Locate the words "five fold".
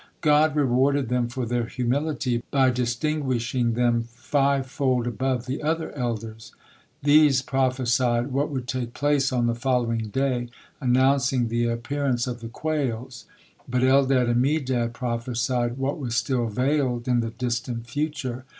4.15-5.05